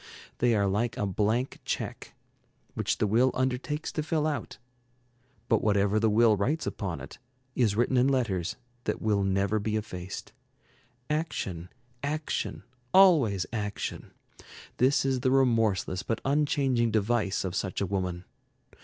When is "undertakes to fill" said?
3.35-4.25